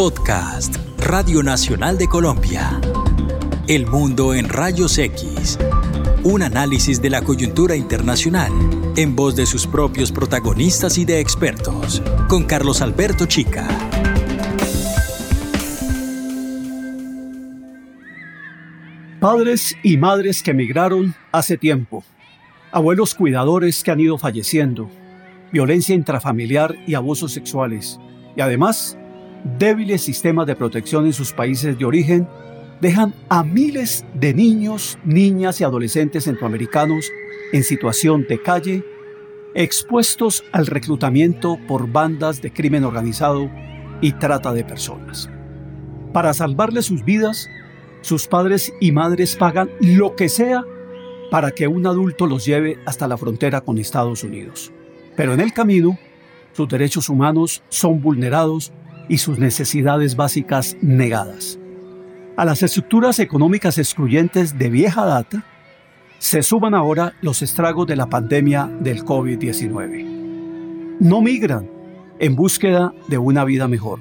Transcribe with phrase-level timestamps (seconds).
[0.00, 2.80] Podcast, Radio Nacional de Colombia.
[3.68, 5.58] El mundo en rayos X.
[6.24, 8.50] Un análisis de la coyuntura internacional
[8.96, 13.68] en voz de sus propios protagonistas y de expertos, con Carlos Alberto Chica.
[19.20, 22.04] Padres y madres que emigraron hace tiempo,
[22.72, 24.88] abuelos cuidadores que han ido falleciendo,
[25.52, 28.00] violencia intrafamiliar y abusos sexuales,
[28.34, 28.96] y además
[29.58, 32.28] débiles sistemas de protección en sus países de origen
[32.80, 37.10] dejan a miles de niños, niñas y adolescentes centroamericanos
[37.52, 38.84] en situación de calle,
[39.54, 43.50] expuestos al reclutamiento por bandas de crimen organizado
[44.00, 45.28] y trata de personas.
[46.12, 47.48] Para salvarles sus vidas,
[48.00, 50.64] sus padres y madres pagan lo que sea
[51.30, 54.72] para que un adulto los lleve hasta la frontera con Estados Unidos.
[55.16, 55.98] Pero en el camino,
[56.52, 58.72] sus derechos humanos son vulnerados
[59.10, 61.58] y sus necesidades básicas negadas.
[62.36, 65.44] A las estructuras económicas excluyentes de vieja data,
[66.18, 70.98] se suman ahora los estragos de la pandemia del COVID-19.
[71.00, 71.68] No migran
[72.20, 73.98] en búsqueda de una vida mejor.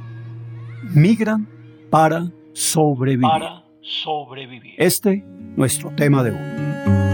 [0.94, 1.48] Migran
[1.90, 3.28] para sobrevivir.
[3.28, 4.76] Para sobrevivir.
[4.78, 5.24] Este,
[5.56, 7.09] nuestro tema de hoy.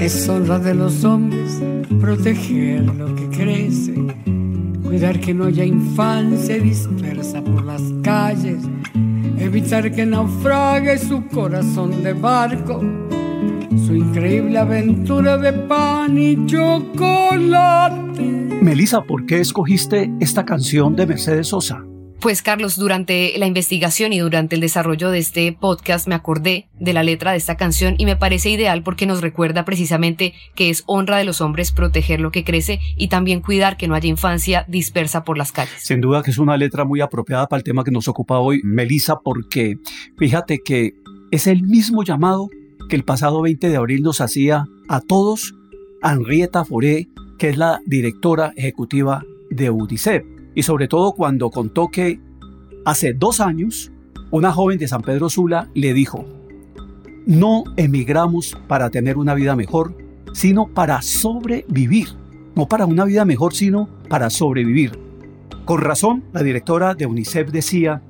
[0.00, 1.60] Es honra de los hombres
[2.00, 3.94] proteger lo que crece,
[4.82, 8.64] cuidar que no haya infancia dispersa por las calles,
[9.38, 12.80] evitar que naufrague su corazón de barco,
[13.86, 18.22] su increíble aventura de pan y chocolate.
[18.62, 21.84] Melissa, ¿por qué escogiste esta canción de Mercedes Sosa?
[22.20, 26.92] Pues Carlos, durante la investigación y durante el desarrollo de este podcast me acordé de
[26.92, 30.84] la letra de esta canción y me parece ideal porque nos recuerda precisamente que es
[30.86, 34.66] honra de los hombres proteger lo que crece y también cuidar que no haya infancia
[34.68, 35.72] dispersa por las calles.
[35.78, 38.60] Sin duda que es una letra muy apropiada para el tema que nos ocupa hoy,
[38.64, 39.78] Melissa, porque
[40.18, 40.92] fíjate que
[41.30, 42.50] es el mismo llamado
[42.90, 45.54] que el pasado 20 de abril nos hacía a todos
[46.02, 52.20] Henrietta Foré, que es la directora ejecutiva de UNICEF y sobre todo cuando contó que
[52.84, 53.92] hace dos años
[54.30, 56.24] una joven de San Pedro Sula le dijo,
[57.26, 59.96] no emigramos para tener una vida mejor,
[60.32, 62.08] sino para sobrevivir.
[62.54, 64.98] No para una vida mejor, sino para sobrevivir.
[65.64, 68.02] Con razón, la directora de UNICEF decía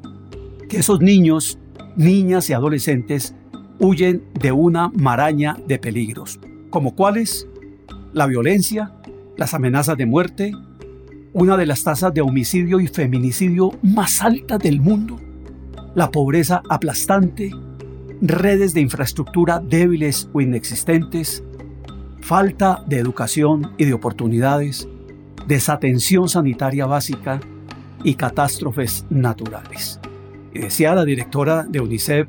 [0.69, 1.59] que esos niños,
[1.97, 3.34] niñas y adolescentes
[3.79, 6.39] huyen de una maraña de peligros,
[6.71, 7.47] como cuáles
[8.12, 8.95] la violencia,
[9.37, 10.53] las amenazas de muerte,
[11.33, 15.17] una de las tasas de homicidio y feminicidio más altas del mundo,
[15.95, 17.51] la pobreza aplastante,
[18.21, 21.45] redes de infraestructura débiles o inexistentes,
[22.21, 24.89] falta de educación y de oportunidades,
[25.47, 27.41] desatención sanitaria básica
[28.03, 30.01] y catástrofes naturales.
[30.53, 32.29] Y decía la directora de UNICEF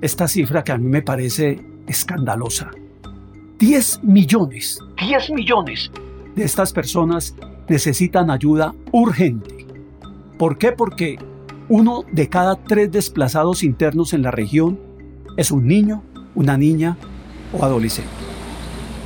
[0.00, 2.70] esta cifra que a mí me parece escandalosa.
[3.58, 5.90] 10 millones, 10 millones
[6.36, 7.34] de estas personas
[7.68, 9.66] necesitan ayuda urgente.
[10.38, 10.72] ¿Por qué?
[10.72, 11.18] Porque
[11.68, 14.78] uno de cada tres desplazados internos en la región
[15.36, 16.02] es un niño,
[16.34, 16.96] una niña
[17.52, 18.10] o adolescente.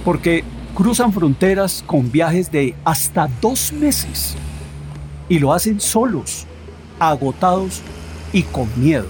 [0.04, 4.36] Porque cruzan fronteras con viajes de hasta dos meses
[5.28, 6.46] y lo hacen solos,
[6.98, 7.82] agotados
[8.32, 9.08] y con miedo.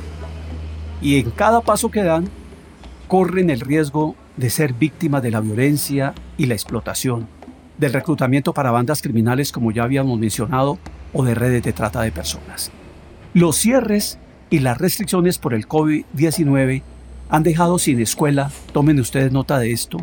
[1.00, 2.28] Y en cada paso que dan,
[3.08, 7.26] corren el riesgo de ser víctimas de la violencia y la explotación
[7.78, 10.78] del reclutamiento para bandas criminales como ya habíamos mencionado
[11.12, 12.70] o de redes de trata de personas.
[13.34, 14.18] Los cierres
[14.50, 16.82] y las restricciones por el COVID-19
[17.30, 19.98] han dejado sin escuela, tomen ustedes nota de esto,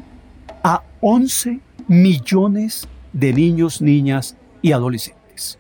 [0.64, 5.60] a 11 millones de niños, niñas y adolescentes.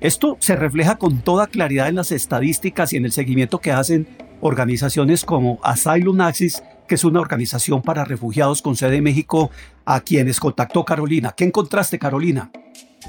[0.00, 4.08] Esto se refleja con toda claridad en las estadísticas y en el seguimiento que hacen
[4.40, 9.50] organizaciones como Asylum Access que es una organización para refugiados con sede en México,
[9.84, 11.32] a quienes contactó Carolina.
[11.36, 12.50] ¿Qué encontraste, Carolina?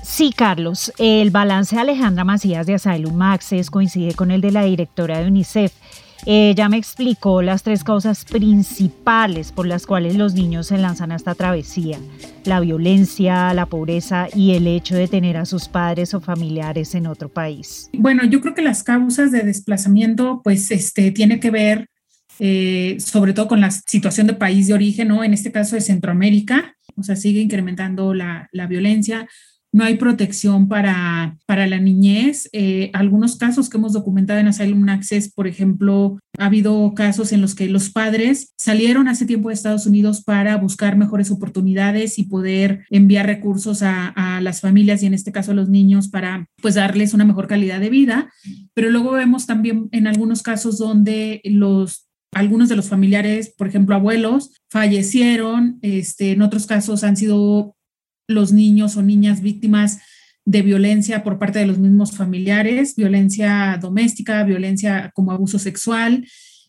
[0.01, 0.91] Sí, Carlos.
[0.97, 5.27] El balance de Alejandra Macías de Asylum Access coincide con el de la directora de
[5.27, 5.73] UNICEF.
[6.25, 11.17] Ella me explicó las tres causas principales por las cuales los niños se lanzan a
[11.17, 11.99] esta travesía.
[12.45, 17.07] La violencia, la pobreza y el hecho de tener a sus padres o familiares en
[17.07, 17.89] otro país.
[17.93, 21.87] Bueno, yo creo que las causas de desplazamiento pues este, tiene que ver
[22.39, 25.23] eh, sobre todo con la situación de país de origen, ¿no?
[25.23, 29.27] En este caso de Centroamérica, o sea, sigue incrementando la, la violencia,
[29.73, 32.47] no hay protección para, para la niñez.
[32.53, 37.41] Eh, algunos casos que hemos documentado en Asylum Access, por ejemplo, ha habido casos en
[37.41, 42.25] los que los padres salieron hace tiempo de Estados Unidos para buscar mejores oportunidades y
[42.25, 46.45] poder enviar recursos a, a las familias y en este caso a los niños para
[46.61, 48.31] pues darles una mejor calidad de vida.
[48.75, 53.95] Pero luego vemos también en algunos casos donde los algunos de los familiares, por ejemplo,
[53.95, 57.75] abuelos, fallecieron, este, en otros casos han sido
[58.27, 59.99] los niños o niñas víctimas
[60.45, 66.25] de violencia por parte de los mismos familiares, violencia doméstica, violencia como abuso sexual.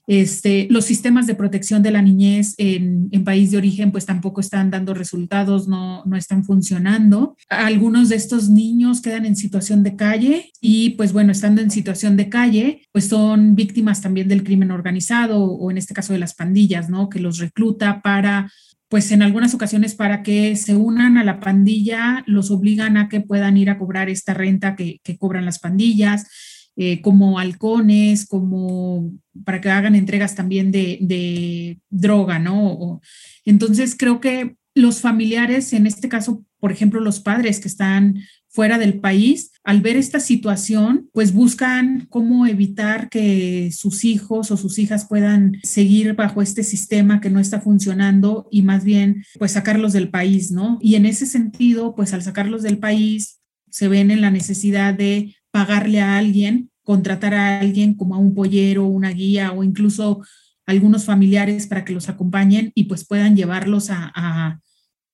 [0.07, 4.43] Este, los sistemas de protección de la niñez en, en, país de origen pues tampoco
[4.43, 7.37] están dando resultados, no, no están funcionando.
[7.49, 12.19] Algunos de estos niños quedan en situación de calle y pues bueno, estando en situación
[12.19, 16.35] de calle, pues son víctimas también del crimen organizado o en este caso de las
[16.35, 17.09] pandillas, ¿no?
[17.09, 18.51] Que los recluta para
[18.89, 23.21] pues en algunas ocasiones para que se unan a la pandilla, los obligan a que
[23.21, 26.27] puedan ir a cobrar esta renta que, que cobran las pandillas,
[26.77, 29.13] eh, como halcones, como
[29.45, 33.01] para que hagan entregas también de, droga, ¿no?
[33.45, 38.19] Entonces creo que los familiares, en este caso, por ejemplo, los padres que están
[38.49, 44.57] fuera del país, al ver esta situación, pues buscan cómo evitar que sus hijos o
[44.57, 49.53] sus hijas puedan seguir bajo este sistema que no está funcionando y más bien pues
[49.53, 50.79] sacarlos del país, ¿no?
[50.81, 53.41] Y en ese sentido, pues al sacarlos del país,
[53.71, 58.35] se ven en la necesidad de pagarle a alguien, contratar a alguien como a un
[58.35, 60.21] pollero, una guía o incluso
[60.67, 64.61] algunos familiares para que los acompañen y pues puedan llevarlos a,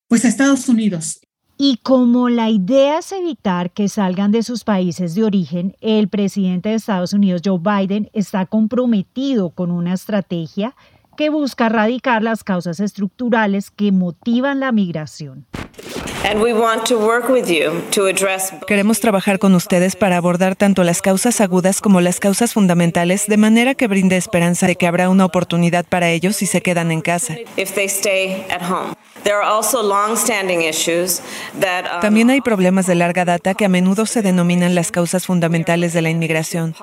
[0.09, 1.21] pues a Estados Unidos.
[1.59, 6.71] Y como la idea es evitar que salgan de sus países de origen, el presidente
[6.71, 10.75] de Estados Unidos, Joe Biden, está comprometido con una estrategia
[11.21, 15.45] que busca erradicar las causas estructurales que motivan la migración.
[18.67, 23.37] Queremos trabajar con ustedes para abordar tanto las causas agudas como las causas fundamentales de
[23.37, 27.03] manera que brinde esperanza de que habrá una oportunidad para ellos si se quedan en
[27.03, 27.37] casa.
[32.01, 36.03] También hay problemas de larga data que a menudo se denominan las causas fundamentales de
[36.03, 36.75] la inmigración.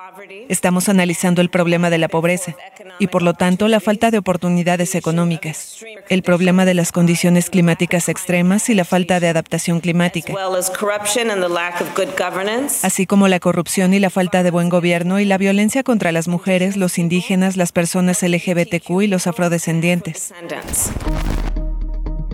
[0.49, 2.55] Estamos analizando el problema de la pobreza
[2.99, 4.26] y, por lo tanto, la falta de oportunidades
[4.95, 10.33] económicas, el problema de las condiciones climáticas extremas y la falta de adaptación climática,
[12.83, 16.27] así como la corrupción y la falta de buen gobierno y la violencia contra las
[16.27, 20.33] mujeres, los indígenas, las personas LGBTQ y los afrodescendientes.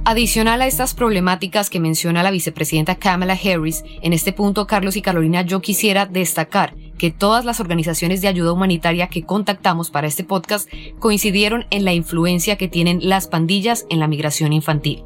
[0.05, 5.01] Adicional a estas problemáticas que menciona la vicepresidenta Kamala Harris, en este punto, Carlos y
[5.01, 6.73] Carolina, yo quisiera destacar
[7.03, 10.69] que todas las organizaciones de ayuda humanitaria que contactamos para este podcast
[10.99, 15.03] coincidieron en la influencia que tienen las pandillas en la migración infantil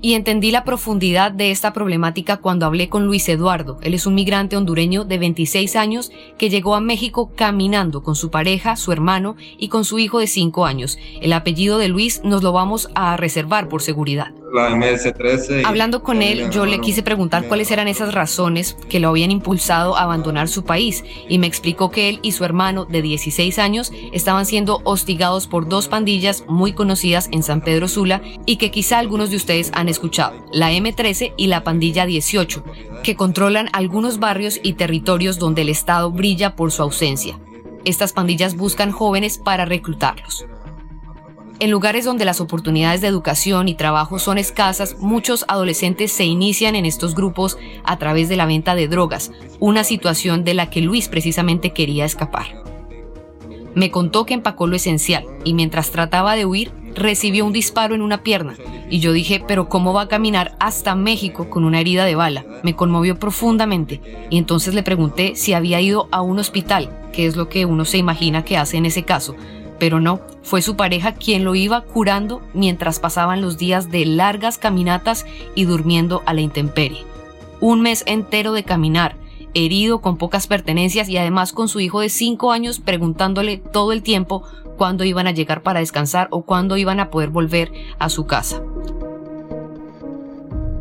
[0.00, 3.78] y entendí la profundidad de esta problemática cuando hablé con Luis Eduardo.
[3.82, 8.30] Él es un migrante hondureño de 26 años que llegó a México caminando con su
[8.30, 10.96] pareja, su hermano y con su hijo de 5 años.
[11.20, 14.32] El apellido de Luis nos lo vamos a reservar por seguridad.
[14.56, 15.66] La MS-13.
[15.66, 19.98] Hablando con él, yo le quise preguntar cuáles eran esas razones que lo habían impulsado
[19.98, 23.92] a abandonar su país y me explicó que él y su hermano de 16 años
[24.12, 28.98] estaban siendo hostigados por dos pandillas muy conocidas en San Pedro Sula y que quizá
[28.98, 32.64] algunos de ustedes han escuchado, la M13 y la Pandilla 18,
[33.02, 37.38] que controlan algunos barrios y territorios donde el Estado brilla por su ausencia.
[37.84, 40.46] Estas pandillas buscan jóvenes para reclutarlos.
[41.58, 46.74] En lugares donde las oportunidades de educación y trabajo son escasas, muchos adolescentes se inician
[46.74, 50.82] en estos grupos a través de la venta de drogas, una situación de la que
[50.82, 52.62] Luis precisamente quería escapar.
[53.74, 58.02] Me contó que empacó lo esencial y mientras trataba de huir, recibió un disparo en
[58.02, 58.54] una pierna
[58.90, 62.44] y yo dije, pero ¿cómo va a caminar hasta México con una herida de bala?
[62.62, 64.00] Me conmovió profundamente
[64.30, 67.86] y entonces le pregunté si había ido a un hospital, que es lo que uno
[67.86, 69.36] se imagina que hace en ese caso,
[69.78, 74.58] pero no, fue su pareja quien lo iba curando mientras pasaban los días de largas
[74.58, 77.04] caminatas y durmiendo a la intemperie.
[77.60, 79.16] Un mes entero de caminar,
[79.54, 84.02] herido con pocas pertenencias y además con su hijo de 5 años preguntándole todo el
[84.02, 84.42] tiempo
[84.76, 88.62] cuándo iban a llegar para descansar o cuándo iban a poder volver a su casa.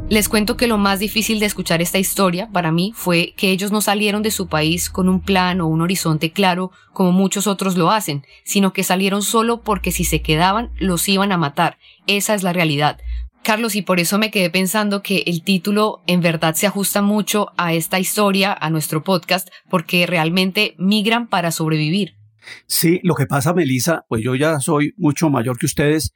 [0.07, 3.71] Les cuento que lo más difícil de escuchar esta historia para mí fue que ellos
[3.71, 7.75] no salieron de su país con un plan o un horizonte claro como muchos otros
[7.75, 11.79] lo hacen, sino que salieron solo porque si se quedaban los iban a matar.
[12.05, 12.99] Esa es la realidad.
[13.41, 17.51] Carlos, y por eso me quedé pensando que el título en verdad se ajusta mucho
[17.57, 22.15] a esta historia, a nuestro podcast, porque realmente migran para sobrevivir.
[22.67, 26.13] Sí, lo que pasa, Melissa, pues yo ya soy mucho mayor que ustedes,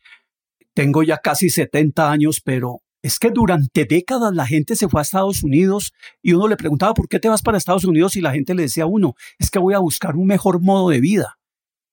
[0.76, 5.04] tengo ya casi 70 años, pero es que durante décadas la gente se fue a
[5.04, 8.16] Estados Unidos y uno le preguntaba, ¿por qué te vas para Estados Unidos?
[8.16, 10.90] Y la gente le decía a uno, es que voy a buscar un mejor modo
[10.90, 11.38] de vida.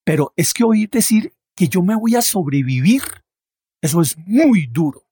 [0.05, 3.03] Pero es que oír decir que yo me voy a sobrevivir,
[3.81, 5.03] eso es muy duro,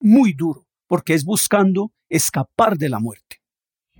[0.00, 3.40] muy duro, porque es buscando escapar de la muerte.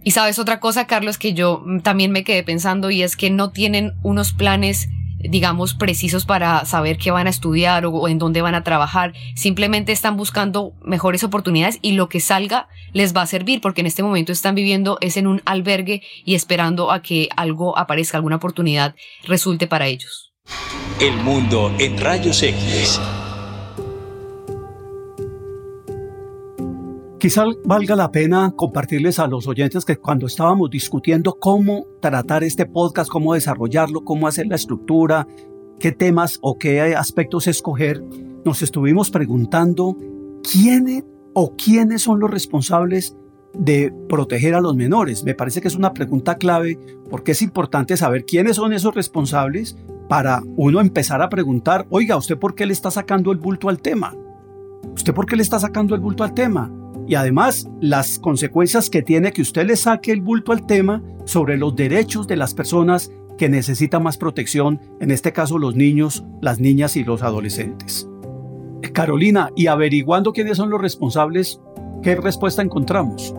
[0.04, 3.50] Y sabes otra cosa, Carlos, que yo también me quedé pensando y es que no
[3.50, 8.54] tienen unos planes digamos, precisos para saber qué van a estudiar o, en dónde van
[8.54, 9.12] a trabajar.
[9.34, 13.86] Simplemente están buscando mejores oportunidades y lo que salga les va a servir porque en
[13.86, 18.36] este momento están viviendo es en un albergue y esperando a que algo aparezca, alguna
[18.36, 18.94] oportunidad
[19.24, 20.32] resulte para ellos.
[21.00, 23.00] El mundo en rayos X.
[27.18, 32.64] Quizá valga la pena compartirles a los oyentes que cuando estábamos discutiendo cómo tratar este
[32.64, 35.26] podcast, cómo desarrollarlo, cómo hacer la estructura,
[35.80, 38.04] qué temas o qué aspectos escoger,
[38.44, 39.96] nos estuvimos preguntando
[40.48, 43.16] quiénes o quiénes son los responsables
[43.52, 45.24] de proteger a los menores.
[45.24, 46.78] Me parece que es una pregunta clave
[47.10, 49.76] porque es importante saber quiénes son esos responsables
[50.08, 53.80] para uno empezar a preguntar, oiga, ¿usted por qué le está sacando el bulto al
[53.80, 54.14] tema?
[54.94, 56.70] ¿Usted por qué le está sacando el bulto al tema?
[57.08, 61.56] Y además las consecuencias que tiene que usted le saque el bulto al tema sobre
[61.56, 66.60] los derechos de las personas que necesitan más protección, en este caso los niños, las
[66.60, 68.06] niñas y los adolescentes.
[68.92, 71.60] Carolina, y averiguando quiénes son los responsables,
[72.02, 73.34] ¿qué respuesta encontramos?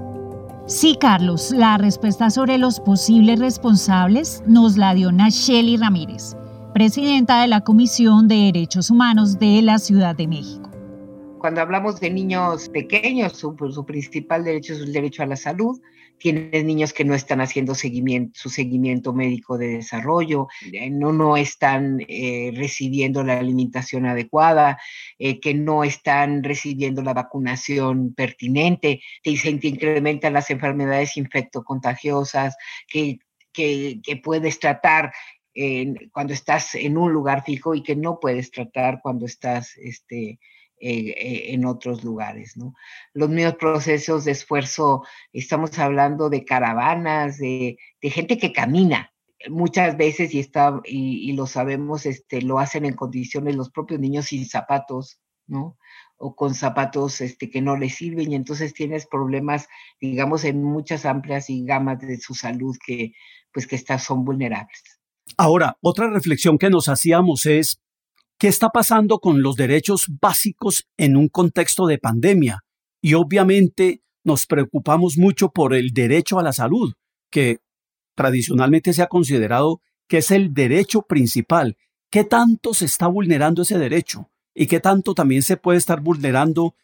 [0.66, 6.36] Sí, Carlos, la respuesta sobre los posibles responsables nos la dio Nacheli Ramírez,
[6.74, 10.69] presidenta de la Comisión de Derechos Humanos de la Ciudad de México.
[11.40, 13.56] Cuando hablamos de niños pequeños, su,
[13.86, 15.80] principal derecho es el derecho a la salud.
[16.18, 22.02] Tienes niños que no están haciendo su seguimiento médico de desarrollo, eh, no, no están
[22.10, 24.78] eh, recibiendo la alimentación adecuada,
[25.18, 33.20] eh, que no están recibiendo la vacunación pertinente, que se incrementan las enfermedades infectocontagiosas, que,
[33.54, 35.14] que, que puedes tratar
[36.14, 40.40] cuando estás en un lugar fijo y que no puedes tratar cuando estás este,
[40.82, 42.54] eh, eh, en otros lugares.
[43.14, 49.12] Los mismos procesos de esfuerzo, estamos hablando de caravanas, de, gente que camina,
[49.50, 54.28] muchas veces y está y, lo sabemos este lo hacen en condiciones los propios niños
[54.28, 55.78] sin zapatos no
[56.18, 59.70] o con zapatos este que no les sirven y entonces tienes problemas
[60.02, 63.14] digamos en muchas amplias y gamas de su salud que
[63.54, 65.00] pues que están son vulnerables
[65.38, 67.80] ahora otra reflexión que nos hacíamos es
[68.40, 72.64] ¿Qué está pasando con los derechos básicos en un contexto de pandemia?
[73.02, 76.94] Y obviamente nos preocupamos mucho por el derecho a la salud,
[77.30, 77.60] que
[78.16, 81.76] tradicionalmente se ha considerado que es el derecho principal.
[82.10, 84.30] ¿Qué tanto se está vulnerando ese derecho?
[84.56, 86.76] ¿Y qué tanto también se puede estar vulnerando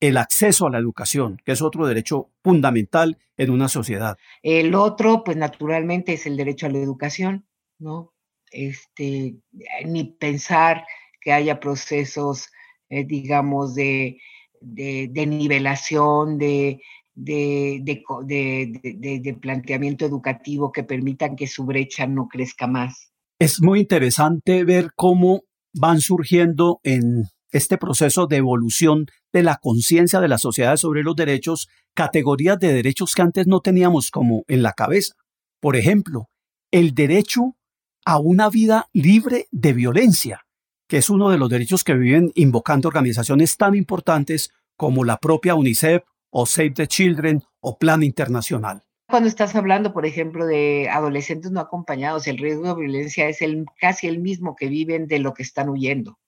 [0.00, 4.16] el acceso a la educación, que es otro derecho fundamental en una sociedad?
[4.42, 7.46] El otro, pues naturalmente, es el derecho a la educación,
[7.78, 8.14] ¿no?
[8.50, 9.36] Este,
[9.84, 10.84] ni pensar
[11.22, 12.48] que haya procesos,
[12.88, 14.18] eh, digamos, de,
[14.60, 16.80] nivelación, de,
[17.14, 23.12] de, planteamiento educativo que permitan que su brecha no crezca más.
[23.38, 25.42] Es muy interesante ver cómo
[25.74, 31.16] van surgiendo en este proceso de evolución de la conciencia de la sociedad sobre los
[31.16, 35.14] derechos, categorías de derechos que antes no teníamos como en la cabeza.
[35.60, 36.28] Por ejemplo,
[36.70, 37.56] el derecho
[38.04, 40.44] a una vida libre de violencia
[40.92, 45.54] que es uno de los derechos que viven invocando organizaciones tan importantes como la propia
[45.54, 48.82] UNICEF o Save the Children o Plan Internacional.
[49.08, 53.38] Cuando estás hablando, por ejemplo, de adolescentes no acompañados, el riesgo de violencia es
[53.80, 56.18] casi el mismo que viven de lo que están huyendo.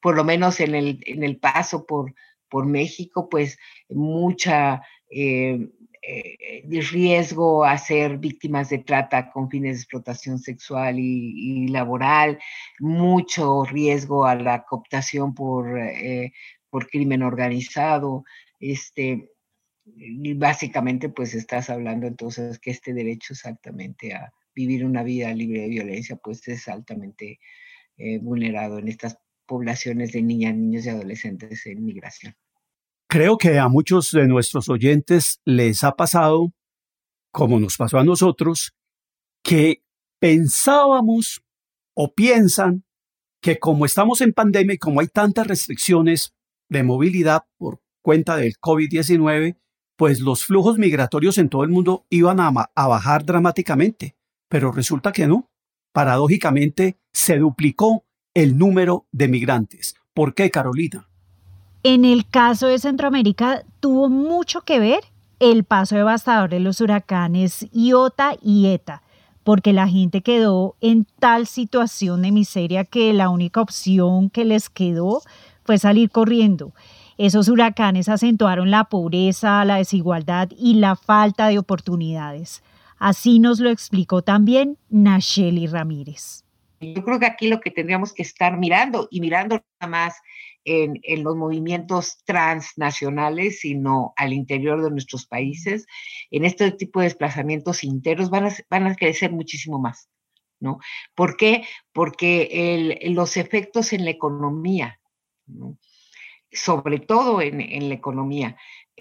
[0.00, 2.14] Por lo menos en el, paso por,
[2.64, 3.58] México, pues
[3.88, 5.68] mucha eh,
[6.90, 12.38] riesgo a ser víctimas de trata con fines de explotación sexual y, laboral,
[12.80, 16.32] mucho riesgo a la cooptación por, eh,
[16.70, 18.24] por crimen organizado.
[18.58, 19.30] Este,
[19.84, 25.62] y básicamente, pues estás hablando entonces que este derecho exactamente a vivir una vida libre
[25.62, 27.40] de violencia, pues es altamente
[27.96, 32.34] eh, vulnerado en estas poblaciones de niñas, niños y adolescentes en migración.
[33.12, 36.54] Creo que a muchos de nuestros oyentes les ha pasado,
[37.30, 38.72] como nos pasó a nosotros,
[39.44, 39.84] que
[40.18, 41.42] pensábamos
[41.94, 42.86] o piensan
[43.42, 46.34] que como estamos en pandemia y como hay tantas restricciones
[46.70, 49.58] de movilidad por cuenta del COVID-19,
[49.98, 54.16] pues los flujos migratorios en todo el mundo iban a, bajar dramáticamente.
[54.48, 55.50] Pero resulta que no.
[55.92, 59.96] Paradójicamente se duplicó el número de migrantes.
[60.14, 61.11] ¿Por qué, Carolina?
[61.84, 65.00] En el caso de Centroamérica tuvo mucho que ver
[65.40, 69.02] el paso devastador de los huracanes Iota y Eta,
[69.42, 74.70] porque la gente quedó en tal situación de miseria que la única opción que les
[74.70, 75.22] quedó
[75.64, 76.72] fue salir corriendo.
[77.18, 82.62] Esos huracanes acentuaron la pobreza, la desigualdad y la falta de oportunidades.
[83.00, 86.44] Así nos lo explicó también Nacheli Ramírez.
[86.82, 90.14] Yo creo que aquí lo que tendríamos que estar mirando y mirando nada más
[90.64, 95.86] en, los movimientos transnacionales, sino al interior de nuestros países,
[96.30, 100.08] en este tipo de desplazamientos internos van a, van a crecer muchísimo más.
[100.60, 100.78] ¿no?
[101.14, 101.64] ¿Por qué?
[101.92, 105.00] Porque los efectos en la economía,
[106.50, 108.56] sobre todo en, la economía,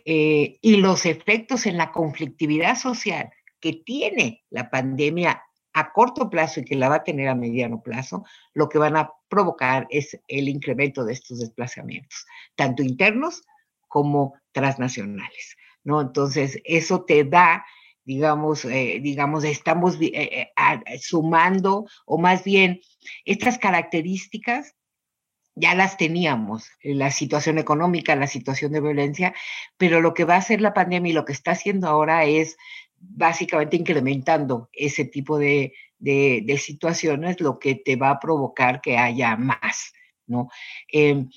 [0.06, 6.60] eh, y los efectos en la conflictividad social que tiene la pandemia a corto plazo
[6.60, 10.20] y que la va a tener a mediano plazo, lo que van a provocar es
[10.28, 12.26] el incremento de estos desplazamientos,
[12.56, 13.44] tanto internos
[13.88, 16.02] como transnacionales, ¿no?
[16.02, 17.66] Entonces, eso te da,
[18.04, 22.82] digamos, eh, digamos, estamos eh, eh, sumando, o más bien,
[23.26, 24.76] estas características
[25.56, 29.34] ya las teníamos, la situación económica, la situación de violencia,
[29.78, 32.56] pero lo que va a hacer la pandemia y lo que está haciendo ahora es
[33.02, 35.74] básicamente incrementando ese tipo de,
[36.58, 39.94] situaciones, lo que te va a provocar que haya más,
[40.28, 40.50] ¿no?
[40.88, 41.30] Em,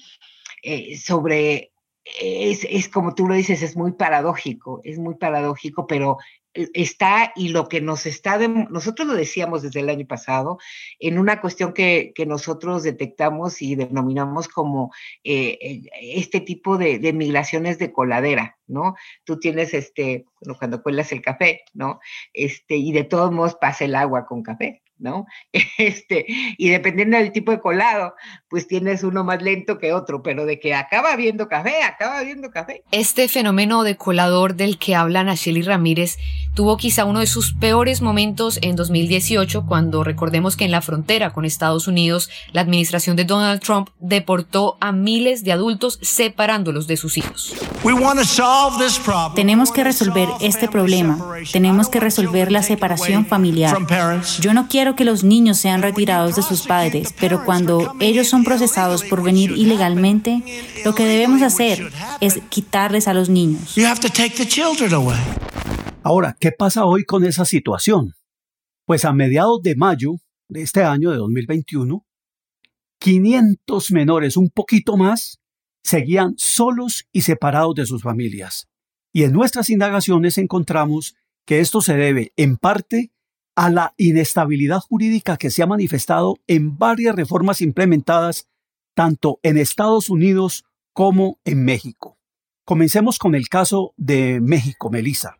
[0.62, 1.72] eh, sobre,
[2.04, 6.18] es, es, como tú lo dices, es muy paradójico, es muy paradójico, pero
[6.54, 10.58] está y lo que nos está, nosotros lo decíamos desde el año pasado,
[10.98, 14.92] en una cuestión que, nosotros detectamos y denominamos como
[15.24, 18.94] eh, eh, este tipo de, de, migraciones de coladera, ¿no?
[19.24, 20.24] Tú tienes, este,
[20.58, 22.00] cuando cuelas el café, ¿no?
[22.32, 25.26] Este, y de todos modos pasa el agua con café, ¿no?
[25.76, 26.24] Este,
[26.56, 28.14] y dependiendo del tipo de colado,
[28.48, 32.50] pues tienes uno más lento que otro, pero de que acaba viendo café, acaba viendo
[32.50, 32.82] café.
[32.90, 36.16] Este fenómeno de colador del que habla Nacheli Ramírez
[36.54, 41.32] tuvo quizá uno de sus peores momentos en 2018, cuando recordemos que en la frontera
[41.32, 46.96] con Estados Unidos, la administración de Donald Trump deportó a miles de adultos separándolos de
[46.96, 47.54] sus hijos.
[49.34, 51.18] Tenemos que resolver este problema.
[51.52, 53.76] Tenemos que resolver la separación familiar.
[54.40, 58.28] Yo no quiero quiero que los niños sean retirados de sus padres, pero cuando ellos
[58.28, 60.42] son procesados por venir ilegalmente,
[60.84, 63.74] lo que debemos hacer es quitarles a los niños.
[66.02, 68.12] Ahora, ¿qué pasa hoy con esa situación?
[68.84, 70.16] Pues a mediados de mayo
[70.50, 72.04] de este año, de 2021,
[73.00, 75.40] 500 menores, un poquito más,
[75.82, 78.68] seguían solos y separados de sus familias.
[79.14, 81.16] Y en nuestras indagaciones encontramos
[81.46, 83.13] que esto se debe en parte
[83.56, 88.48] a la inestabilidad jurídica que se ha manifestado en varias reformas implementadas
[88.94, 92.18] tanto en Estados Unidos como en México.
[92.64, 95.36] Comencemos con el caso de México, Melissa.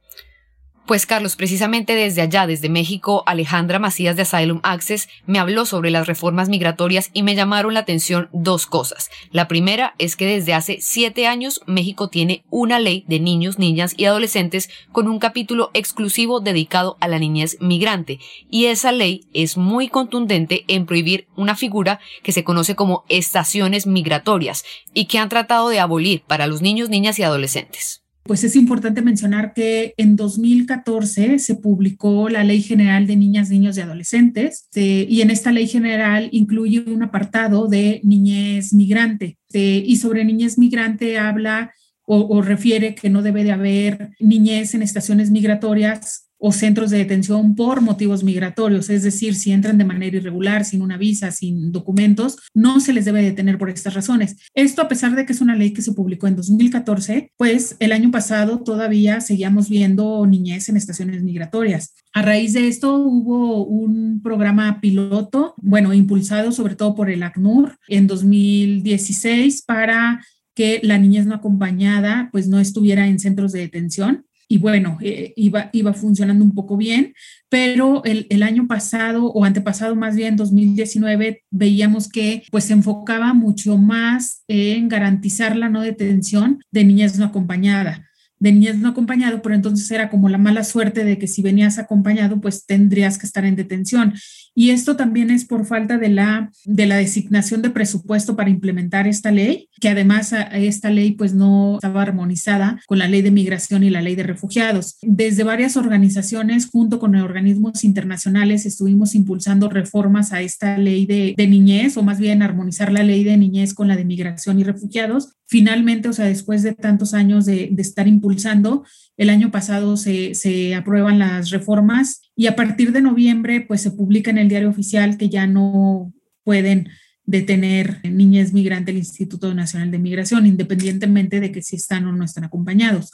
[0.87, 5.91] Pues Carlos, precisamente desde allá, desde México, Alejandra Macías de Asylum Access me habló sobre
[5.91, 9.11] las reformas migratorias y me llamaron la atención dos cosas.
[9.31, 13.95] La primera es que desde hace siete años México tiene una ley de niños, niñas
[13.97, 18.19] y adolescentes con un capítulo exclusivo dedicado a la niñez migrante
[18.51, 23.87] y esa ley es muy contundente en prohibir una figura que se conoce como estaciones
[23.87, 28.04] migratorias y que han tratado de abolir para los niños, niñas y adolescentes.
[28.25, 33.77] Pues es importante mencionar que en 2014 se publicó la Ley General de Niñas, Niños
[33.77, 40.25] y Adolescentes y en esta ley general incluye un apartado de niñez migrante y sobre
[40.25, 41.75] niñez migrante habla
[42.07, 46.99] o, o refiere que no debe de haber niñez en estaciones migratorias o centros de
[46.99, 51.73] detención por motivos migratorios, es decir, si entran de manera irregular, sin una visa, sin
[51.73, 54.37] documentos, no se les debe detener por estas razones.
[54.53, 57.93] Esto a pesar de que es una ley que se publicó en 2014, pues el
[57.93, 61.95] año pasado todavía seguíamos viendo niñez en estaciones migratorias.
[62.13, 67.79] A raíz de esto hubo un programa piloto, bueno, impulsado sobre todo por el ACNUR
[67.89, 70.23] en 2016 para
[70.55, 75.33] que la niñez no acompañada pues no estuviera en centros de detención y bueno, eh,
[75.35, 77.13] iba, iba funcionando un poco bien,
[77.49, 83.35] pero el, el, año pasado o antepasado más bien, 2019, veíamos que pues se enfocaba
[83.35, 88.03] mucho más en garantizar la no detención de niñas no acompañadas
[88.39, 91.79] de niñas no acompañado, pero entonces era como la mala suerte de que si venías
[91.79, 94.15] acompañado, pues tendrías que estar en detención.
[94.55, 99.09] Y esto también es por falta de la, de la designación de presupuesto para implementar
[99.09, 103.83] esta ley, que además esta ley pues no estaba armonizada con la ley de migración
[103.83, 104.97] y la ley de refugiados.
[105.03, 111.47] Desde varias organizaciones, junto con organismos internacionales, estuvimos impulsando reformas a esta ley de, de
[111.49, 115.34] niñez, o más bien armonizar la ley de niñez con la de migración y refugiados,
[115.47, 118.85] finalmente, o sea, después de tantos años de, estar impulsando,
[119.17, 124.31] el año pasado se, aprueban las reformas y a partir de noviembre, pues se publica
[124.31, 126.89] en el diario oficial que ya no pueden
[127.25, 132.25] detener niñez migrante el Instituto Nacional de Migración, independientemente de que si están o no
[132.25, 133.11] están acompañados.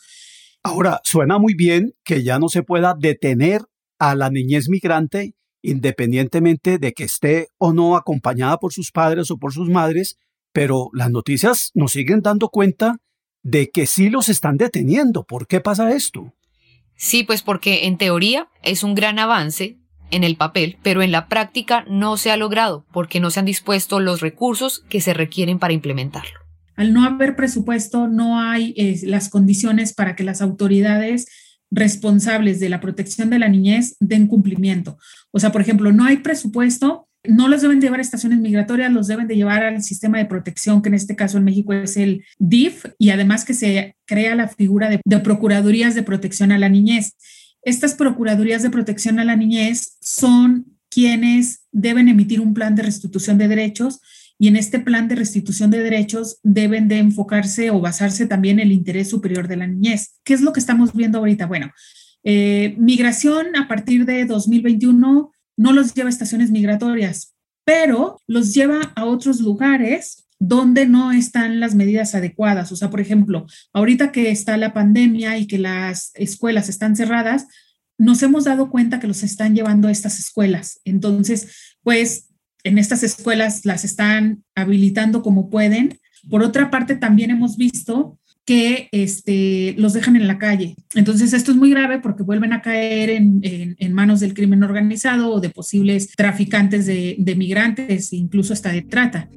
[0.63, 3.63] Ahora, suena muy bien que ya no se pueda detener
[3.99, 9.39] a la niñez migrante independientemente de que esté o no acompañada por sus padres o
[9.39, 10.19] por sus madres,
[10.53, 12.99] pero las noticias nos siguen dando cuenta
[13.43, 15.25] de que sí los están deteniendo.
[15.25, 16.35] ¿Por qué pasa esto?
[16.97, 19.79] Sí, pues porque en teoría es un gran avance
[20.11, 23.47] en el papel, pero en la práctica no se ha logrado porque no se han
[23.47, 26.41] dispuesto los recursos que se requieren para implementarlo.
[26.77, 31.27] Al no haber presupuesto, no hay eh, las condiciones para que las autoridades
[31.71, 34.99] responsables de la protección de la niñez den cumplimiento.
[35.31, 39.07] O sea, por ejemplo, no hay presupuesto, no los deben llevar a estaciones migratorias, los
[39.07, 42.25] deben de llevar al sistema de protección, que en este caso en México es el
[42.39, 46.69] DIF, y además que se crea la figura de, de procuradurías de protección a la
[46.69, 47.17] niñez.
[47.63, 53.39] Estas procuradurías de protección a la niñez son quienes deben emitir un plan de restitución
[53.39, 54.01] de derechos
[54.39, 58.73] y en este plan de restitución de derechos deben de enfocarse o basarse también el
[58.73, 60.19] interés superior de la niñez.
[60.25, 61.47] ¿Qué es lo que estamos viendo ahorita?
[61.47, 61.71] Bueno,
[62.25, 67.35] eh, migración a partir de 2021 no los lleva a estaciones migratorias,
[67.67, 72.73] pero los lleva a otros lugares donde no están las medidas adecuadas.
[72.73, 77.47] O sea, por ejemplo, ahorita que está la pandemia y que las escuelas están cerradas,
[77.99, 80.81] nos hemos dado cuenta que los están llevando a estas escuelas.
[80.87, 82.29] Entonces, pues
[82.65, 86.01] en estas escuelas las están habilitando como pueden.
[86.31, 88.19] Por otra parte, también hemos visto
[88.51, 90.75] que este, los dejan en la calle.
[90.97, 95.41] Entonces, esto es muy grave porque vuelven a caer en, manos del crimen organizado o
[95.41, 99.29] de posibles traficantes de, de migrantes, incluso hasta de trata.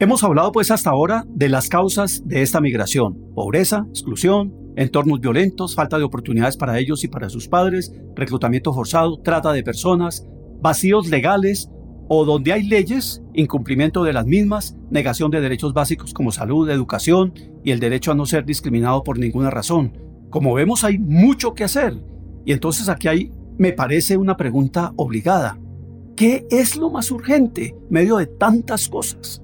[0.00, 5.74] Hemos hablado pues hasta ahora de las causas de esta migración, pobreza, exclusión, entornos violentos,
[5.74, 10.26] falta de oportunidades para ellos y para sus padres, reclutamiento forzado, trata de personas,
[10.62, 11.68] vacíos legales
[12.08, 17.32] o donde hay leyes, incumplimiento de las mismas, negación de derechos básicos como salud, educación
[17.64, 19.96] y el derecho a no ser discriminado por ninguna razón.
[20.30, 21.94] Como vemos hay mucho que hacer.
[22.44, 25.58] Y entonces aquí hay, me parece, una pregunta obligada.
[26.16, 29.42] ¿Qué es lo más urgente medio de tantas cosas?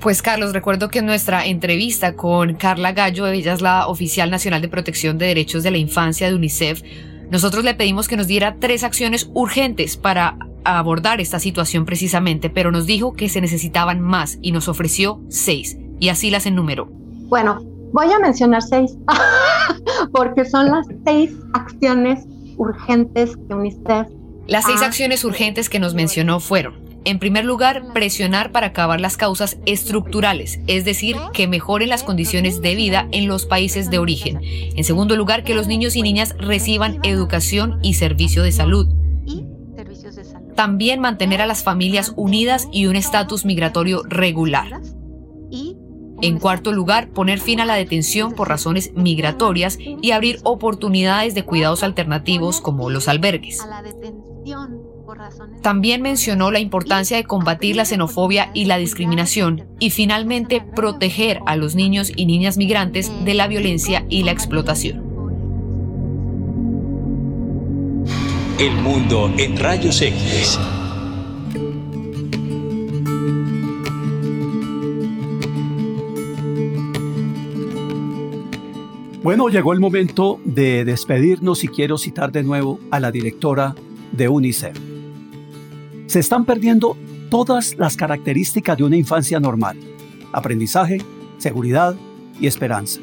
[0.00, 4.60] Pues Carlos, recuerdo que en nuestra entrevista con Carla Gallo, ella es la oficial nacional
[4.60, 6.82] de protección de derechos de la infancia de UNICEF,
[7.30, 12.70] nosotros le pedimos que nos diera tres acciones urgentes para abordar esta situación precisamente, pero
[12.72, 16.88] nos dijo que se necesitaban más y nos ofreció seis, y así las enumeró.
[17.28, 18.96] Bueno, voy a mencionar seis,
[20.12, 22.24] porque son las seis acciones
[22.56, 24.08] urgentes que UNICEF...
[24.46, 29.16] Las seis acciones urgentes que nos mencionó fueron, en primer lugar, presionar para acabar las
[29.16, 34.40] causas estructurales, es decir, que mejoren las condiciones de vida en los países de origen.
[34.42, 38.88] En segundo lugar, que los niños y niñas reciban educación y servicio de salud.
[40.54, 44.80] También mantener a las familias unidas y un estatus migratorio regular.
[46.22, 51.44] En cuarto lugar, poner fin a la detención por razones migratorias y abrir oportunidades de
[51.44, 53.62] cuidados alternativos como los albergues.
[55.62, 61.56] También mencionó la importancia de combatir la xenofobia y la discriminación y finalmente proteger a
[61.56, 65.13] los niños y niñas migrantes de la violencia y la explotación.
[68.56, 70.60] El mundo en rayos X.
[79.24, 83.74] Bueno, llegó el momento de despedirnos y quiero citar de nuevo a la directora
[84.12, 84.78] de UNICEF.
[86.06, 86.96] Se están perdiendo
[87.30, 89.76] todas las características de una infancia normal.
[90.32, 90.98] Aprendizaje,
[91.38, 91.96] seguridad
[92.40, 93.00] y esperanza.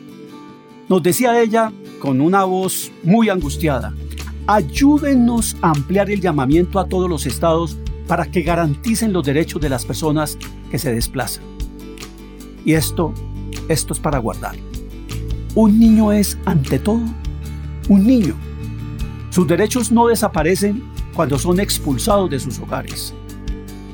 [0.88, 3.94] Nos decía ella con una voz muy angustiada,
[4.52, 9.70] ayúdenos a ampliar el llamamiento a todos los estados para que garanticen los derechos de
[9.70, 10.38] las personas
[10.70, 11.44] que se desplazan.
[12.66, 13.14] Y esto,
[13.70, 14.56] esto es para guardar.
[15.56, 17.02] Un niño es, ante todo,
[17.88, 18.36] un niño.
[19.30, 20.84] Sus derechos no desaparecen
[21.14, 23.14] cuando son expulsados de sus hogares.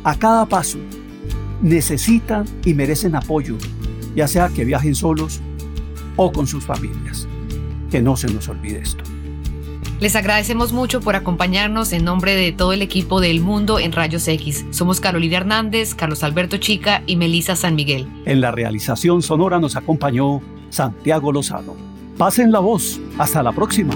[0.03, 0.79] A cada paso
[1.61, 3.57] necesitan y merecen apoyo,
[4.15, 5.39] ya sea que viajen solos
[6.15, 7.27] o con sus familias.
[7.91, 9.03] Que no se nos olvide esto.
[9.99, 14.27] Les agradecemos mucho por acompañarnos en nombre de todo el equipo del Mundo en Rayos
[14.27, 14.65] X.
[14.69, 18.07] Somos Carolina Hernández, Carlos Alberto Chica y Melisa San Miguel.
[18.25, 21.75] En la realización sonora nos acompañó Santiago Lozano.
[22.15, 22.99] Pasen la voz.
[23.17, 23.95] Hasta la próxima.